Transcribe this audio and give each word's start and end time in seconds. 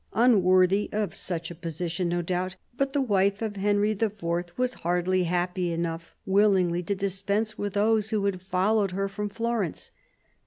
Unworthy 0.15 0.89
of 0.91 1.13
such 1.13 1.51
a 1.51 1.53
position, 1.53 2.09
no 2.09 2.23
doubt: 2.23 2.55
but 2.75 2.91
the 2.91 3.01
wife 3.03 3.39
of 3.43 3.55
Henry 3.55 3.91
IV. 3.91 4.51
was 4.57 4.73
hardly 4.81 5.25
happy 5.25 5.71
enough 5.71 6.15
willingly 6.25 6.81
to 6.81 6.95
dispense 6.95 7.55
with 7.55 7.73
those 7.73 8.09
who 8.09 8.25
had 8.25 8.41
followed 8.41 8.93
her 8.93 9.07
from 9.07 9.29
Florence. 9.29 9.91